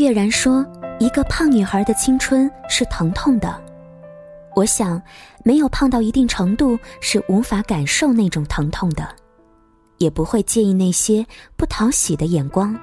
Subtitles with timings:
[0.00, 0.64] 月然说
[0.98, 3.62] ：“一个胖女孩的青春是疼痛的。”
[4.56, 5.00] 我想，
[5.44, 9.06] 没有胖到一定程度是无法感受那种疼痛的，
[9.98, 11.24] 也不会介意那些
[11.54, 12.74] 不讨喜的眼光，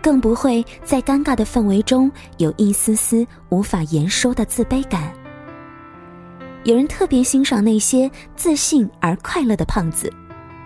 [0.00, 5.12] 更不会在尴尬的氛围中有一丝丝无法言说的自卑感。
[6.62, 10.12] 有人特别欣赏那些自信而快乐的胖子，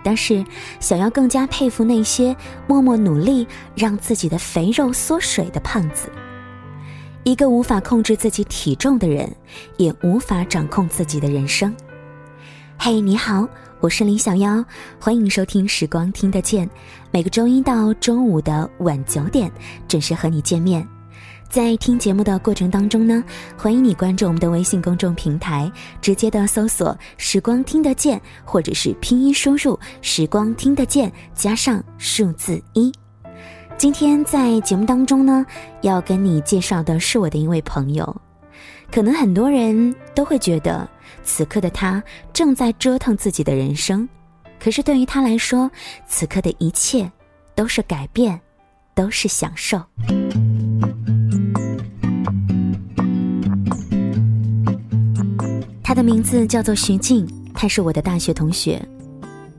[0.03, 0.43] 但是
[0.79, 2.35] 想要更加佩服那些
[2.67, 6.11] 默默努力让自己的肥肉缩水的胖子。
[7.23, 9.31] 一个无法控制自己体重的人，
[9.77, 11.75] 也无法掌控自己的人生。
[12.77, 13.47] 嘿，你好，
[13.79, 14.65] 我是林小妖，
[14.99, 16.67] 欢迎收听《时光听得见》，
[17.11, 19.51] 每个周一到周五的晚九点
[19.87, 21.00] 准时和你见面。
[21.51, 23.21] 在听节目的过程当中呢，
[23.57, 25.69] 欢迎你关注我们的微信公众平台，
[26.01, 32.89] 直接的搜索“时光听得见”或者是拼音输入“时光听得见”加上数字一。
[33.77, 35.45] 今天在节目当中呢，
[35.81, 38.21] 要跟你介绍的是我的一位朋友。
[38.89, 40.89] 可能很多人都会觉得，
[41.21, 44.07] 此刻的他正在折腾自己的人生，
[44.57, 45.69] 可是对于他来说，
[46.07, 47.11] 此刻的一切
[47.53, 48.39] 都是改变，
[48.95, 49.83] 都是享受。
[55.91, 58.81] 他的名字叫做徐静，他是我的大学同学。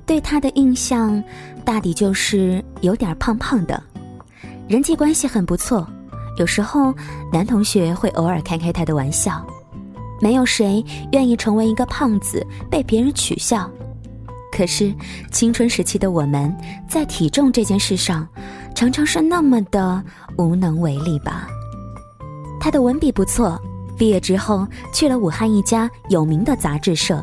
[0.06, 1.22] 对他的印象，
[1.62, 3.82] 大抵就是有点胖胖的。
[4.66, 5.86] 人际关系很不错，
[6.38, 6.94] 有时候
[7.30, 9.46] 男同学会偶尔开开他的玩笑。
[10.22, 13.70] 没有谁愿意成为一个胖子被别人取笑，
[14.50, 14.90] 可是
[15.30, 16.50] 青春时期的我们
[16.88, 18.26] 在体重这件事上，
[18.74, 20.02] 常常是那么的
[20.38, 21.46] 无能为力吧。
[22.58, 23.60] 他的文笔不错，
[23.96, 27.22] 毕业之后去了武汉一家有名的杂志社。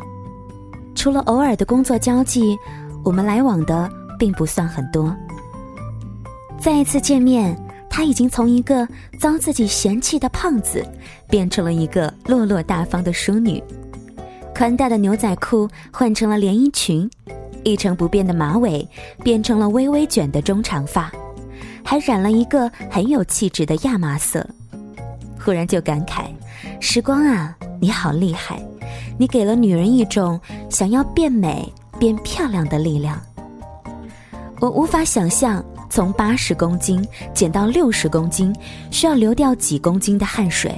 [0.95, 2.57] 除了偶尔的工作交际，
[3.03, 5.15] 我们来往的并不算很多。
[6.59, 7.57] 再一次见面，
[7.89, 8.87] 他已经从一个
[9.17, 10.85] 遭自己嫌弃的胖子，
[11.29, 13.63] 变成了一个落落大方的淑女。
[14.53, 17.09] 宽大的牛仔裤换成了连衣裙，
[17.63, 18.85] 一成不变的马尾
[19.23, 21.09] 变成了微微卷的中长发，
[21.81, 24.45] 还染了一个很有气质的亚麻色。
[25.39, 26.28] 忽然就感慨：
[26.81, 28.61] 时光啊，你好厉害！
[29.17, 33.19] 你给了女人一种想要变美、变漂亮的力量。
[34.59, 35.63] 我无法想象。
[35.91, 37.03] 从八十公斤
[37.33, 38.55] 减到六十公斤，
[38.91, 40.71] 需要流掉几公斤的汗水？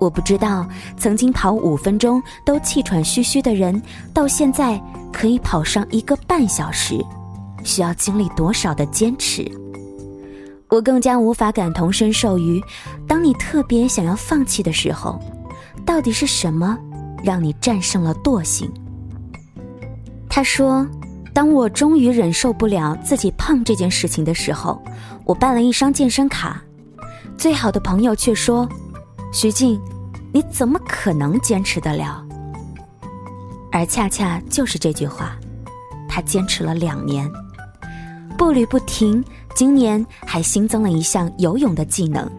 [0.00, 0.68] 我不知道，
[0.98, 3.80] 曾经跑五分钟都气喘吁吁的人，
[4.12, 4.82] 到现在
[5.12, 7.00] 可以跑上一个半小时，
[7.62, 9.48] 需要经历多少的坚持？
[10.68, 12.62] 我更加无法感同身受于，
[13.06, 15.20] 当你特别想要放弃的时候，
[15.84, 16.78] 到底是什么
[17.22, 18.70] 让你战胜了惰性？
[20.28, 20.86] 他说。
[21.34, 24.82] 当我终于忍受不了自己胖这件事情的时候，
[25.26, 26.62] 我办了一张健身卡。
[27.36, 28.66] 最好的朋友却说
[29.34, 29.78] ：“徐静，
[30.32, 32.24] 你怎么可能坚持得了？”
[33.70, 35.36] 而恰恰就是这句话，
[36.08, 37.30] 他坚持了两年，
[38.38, 39.22] 步履不停。
[39.56, 42.30] 今年还新增了一项游泳的技能。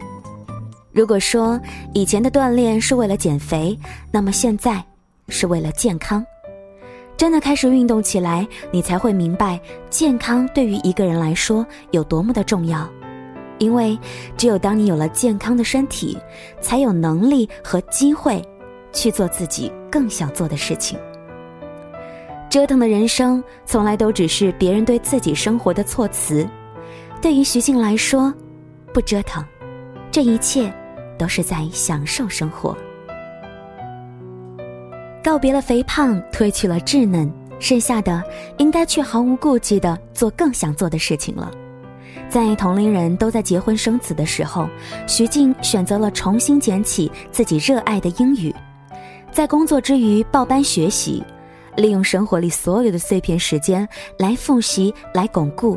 [0.92, 1.60] 如果说
[1.92, 3.76] 以前的锻炼是为了减肥，
[4.12, 4.80] 那么现在
[5.28, 6.24] 是为了健康。
[7.16, 12.88] 真的开始运动起来，你才会明白健康对于一个人来说有多么的重要。
[13.58, 13.98] 因为
[14.36, 16.16] 只有当你有了健康的身体，
[16.60, 18.40] 才有能力和机会
[18.92, 20.96] 去做自己更想做的事情。
[22.48, 26.48] 折腾的人生从来都只是别人对自己生活的措辞。
[27.20, 28.32] 对于徐静来说，
[28.94, 29.44] 不折腾，
[30.10, 30.72] 这一切
[31.18, 32.76] 都是在享受生活。
[35.22, 38.22] 告别了肥胖，褪去了稚嫩，剩下的
[38.58, 41.50] 应该去毫无顾忌的做更想做的事情了。
[42.28, 44.68] 在同龄人都在结婚生子的时候，
[45.08, 48.54] 徐静选择了重新捡起自己热爱的英语，
[49.32, 51.22] 在工作之余报班学习，
[51.76, 53.86] 利用生活里所有的碎片时间
[54.18, 55.76] 来复习、来巩固。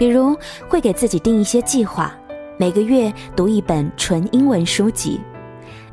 [0.00, 0.34] 比如
[0.66, 2.10] 会给自己定一些计划，
[2.56, 5.20] 每个月读一本纯英文书籍。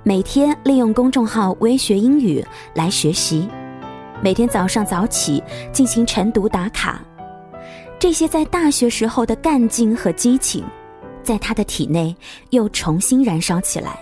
[0.02, 2.42] 每天利用公众号微学英语
[2.74, 3.50] 来学习，
[4.24, 5.44] 每天早上早起
[5.74, 7.02] 进行晨读打卡，
[8.00, 10.64] 这些在大学时候的干劲和激情，
[11.22, 12.16] 在他的体内
[12.52, 14.00] 又重新燃烧起来。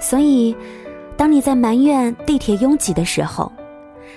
[0.00, 0.54] 所以，
[1.16, 3.50] 当你在埋怨地铁拥挤的时候，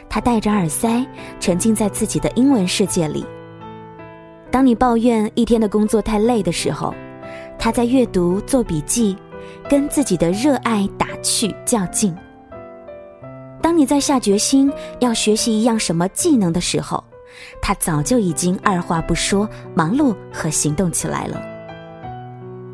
[0.07, 1.03] 他戴着耳塞
[1.39, 3.23] 沉浸在自己的英文世界里；
[4.53, 6.93] 当你抱怨一天的工作太累的时候，
[7.57, 9.17] 他在阅读做笔记。
[9.69, 12.15] 跟自己的热爱打趣较劲。
[13.61, 17.03] 当你在下决心要学习一样什么技能的时候，
[17.61, 21.41] 他早就已经二话不说，忙碌和行动起来了。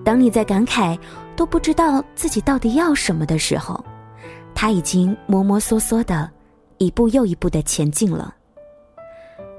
[0.04, 0.98] 当你在感慨
[1.36, 3.84] 都不知道自己到底要什么的时候，
[4.54, 6.30] 他已经摸摸索索的，
[6.78, 8.34] 一步又一步的前进了。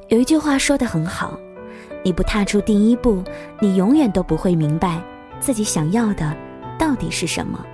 [0.08, 1.38] 有一句话说的很好
[2.02, 3.22] ：“你不踏出第一步，
[3.60, 5.02] 你永远都不会明白
[5.38, 6.36] 自己想要的
[6.78, 7.64] 到底是什么。”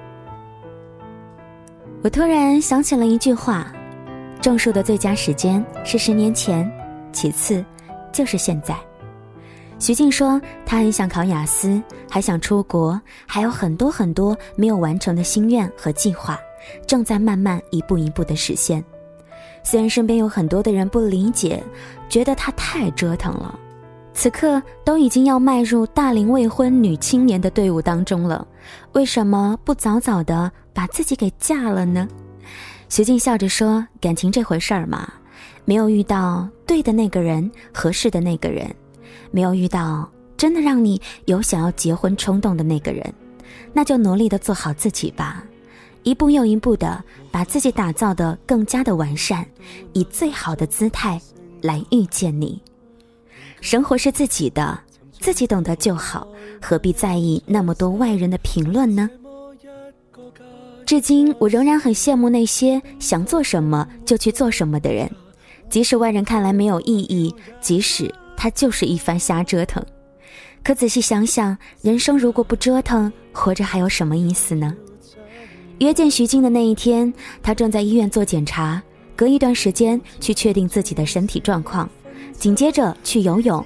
[2.03, 3.73] 我突然想起了一句话
[4.41, 6.71] ：“种树的最佳时间是十年前，
[7.13, 7.65] 其次
[8.13, 8.77] 就是现在。”
[9.79, 16.39] 徐静说：“他很想考雅思，还想出国，还有很多很多没有完成的心愿和计划，
[16.87, 18.83] 正在慢慢一步一步的实现。
[19.63, 21.63] 虽然身边有很多的人不理解，
[22.09, 23.59] 觉得他太折腾了，
[24.17, 28.49] 此刻都已经要迈入大龄未婚女青年的队伍当中了，
[28.93, 32.09] 为什么不早早的把自己给嫁了呢？”
[32.89, 35.07] 徐静笑着说：“感情这回事儿嘛，
[35.67, 38.75] 没有遇到对的那个人，合适的那个人。”
[39.31, 43.13] 没有遇到真的让你有想要结婚冲动的那个人，
[43.75, 45.45] 那就努力的做好自己吧，
[46.05, 49.47] 一步又一步的把自己打造的更加的完善，
[49.93, 51.21] 以最好的姿态
[51.61, 52.63] 来遇见你。
[53.67, 54.79] 生活是自己的，
[55.19, 56.25] 自己懂得就好，
[56.63, 59.11] 何必在意那么多外人的评论呢？
[60.87, 65.11] 至今我仍然很羡慕那些想做什么就去做什么的人，
[65.69, 68.09] 即使外人看来没有意义，即使。
[68.37, 69.85] 他就是一番瞎折腾，
[70.63, 74.77] 可仔细想想，人生如果不折腾，活着还有什么意思呢？
[75.79, 78.81] 约见徐静的那一天，他正在医院做检查，
[79.17, 81.91] 隔一段时间去确定自己的身体状况，
[82.39, 83.65] 紧接着去游泳，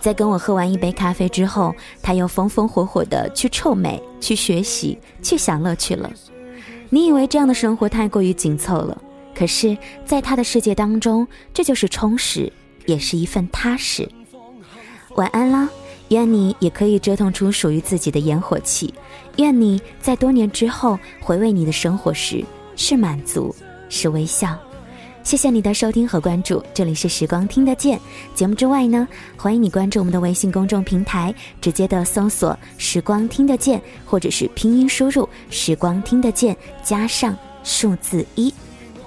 [0.00, 6.10] 在跟我喝完一杯咖啡之后，他又风风火火的去臭美、去学习、去享乐去了。
[6.90, 9.00] 你以为这样的生活太过于紧凑了，
[9.34, 12.52] 可是，在他的世界当中，这就是充实。
[12.86, 14.08] 也是一份踏实。
[15.14, 15.68] 晚安啦，
[16.08, 18.92] 愿你也可以折腾出属于自己的烟火气。
[19.36, 22.44] 愿你在多年之后回味你的生活时，
[22.74, 23.54] 是满足，
[23.88, 24.58] 是微笑。
[25.24, 27.98] 谢谢你的收听和关注，这里是时光听得见
[28.34, 38.52] 节目之外呢，欢迎你关注我们的微信公众平台，直接的搜索“时光听得见”或者是拼音输入“时光听得见”加上数字一，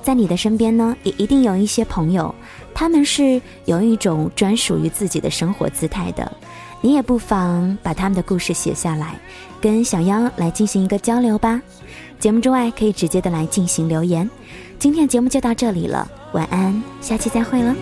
[0.02, 2.34] 在你的身边呢，也一定有一些朋友。
[2.74, 6.32] 他们是有一种专属于自己的生活姿态的，
[6.80, 9.20] 你也不妨把他们的故事写下来，
[9.62, 11.62] 跟小妖来进行一个交流吧。
[12.20, 14.28] 节目之外可以直接的来进行留言。
[14.78, 17.76] 今天的节目就到这里了，晚安，下期再会了。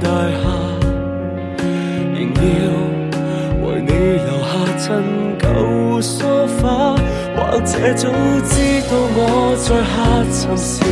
[0.00, 0.08] 大
[2.14, 2.62] 仍要
[3.66, 3.90] 为你
[4.24, 4.86] 留下陈
[5.38, 5.46] 旧
[6.02, 6.16] 梳
[6.58, 6.94] 化
[7.36, 8.08] 或者早
[8.44, 8.52] 知
[8.90, 9.96] 道我在下
[10.32, 10.82] 沉时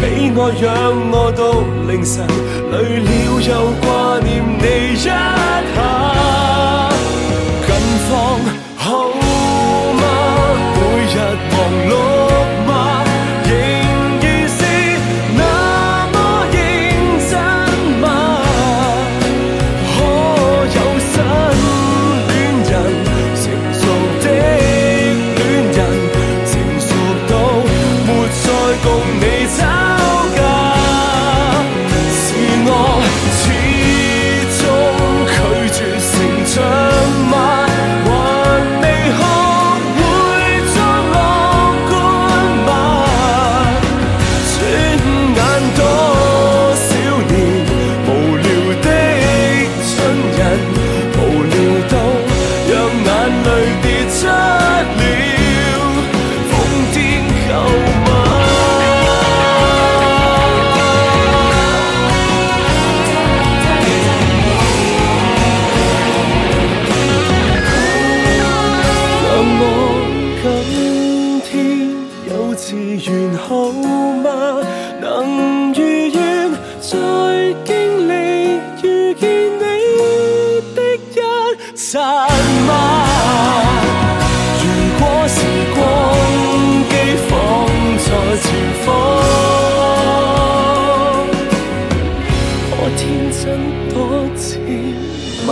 [0.00, 0.66] 你爱让
[1.10, 1.40] 我到
[1.86, 2.26] 凌晨
[2.70, 3.08] 累了
[3.40, 6.47] 又挂念你一下。
[76.90, 76.96] 再
[77.66, 78.10] 经历
[78.82, 79.22] 遇见
[79.58, 79.62] 你
[80.74, 82.26] 的一刹
[82.66, 82.70] 那。
[84.62, 84.64] 如
[84.98, 85.36] 果时
[85.74, 85.76] 光
[86.88, 86.92] 机
[87.28, 87.30] 放
[87.98, 88.08] 在
[88.42, 88.46] 前
[88.86, 88.86] 方，
[92.70, 92.98] 我天
[93.36, 93.36] 真
[93.92, 93.96] 多
[94.34, 94.48] 浅
[95.46, 95.48] 吗。